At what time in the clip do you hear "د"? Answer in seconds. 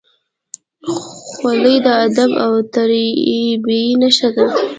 1.85-1.87